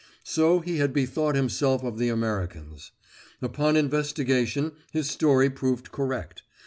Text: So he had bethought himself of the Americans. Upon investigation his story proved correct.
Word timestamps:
So 0.23 0.61
he 0.61 0.77
had 0.79 0.93
bethought 0.93 1.35
himself 1.35 1.83
of 1.83 1.99
the 1.99 2.09
Americans. 2.09 2.91
Upon 3.39 3.77
investigation 3.77 4.71
his 4.91 5.11
story 5.11 5.47
proved 5.51 5.91
correct. 5.91 6.41